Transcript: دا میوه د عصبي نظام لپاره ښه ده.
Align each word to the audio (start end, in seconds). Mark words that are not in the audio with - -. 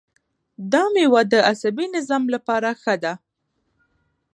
دا 0.71 0.83
میوه 0.93 1.21
د 1.31 1.33
عصبي 1.49 1.85
نظام 1.95 2.23
لپاره 2.33 2.69
ښه 2.81 2.95
ده. 3.03 3.13